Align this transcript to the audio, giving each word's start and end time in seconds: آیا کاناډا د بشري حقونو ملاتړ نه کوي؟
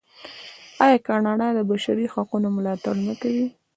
آیا 0.83 0.97
کاناډا 1.07 1.47
د 1.55 1.59
بشري 1.69 2.05
حقونو 2.13 2.47
ملاتړ 2.57 2.95
نه 3.07 3.13
کوي؟ 3.21 3.45